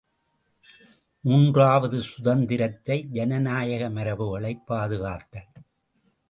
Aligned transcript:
மூன்றாவது 1.21 2.01
சுதந்திரத்தை 2.01 2.97
ஜனநாயக 3.11 3.89
மரபுகளைப் 3.89 4.65
பாதுகாத்தல். 4.67 5.49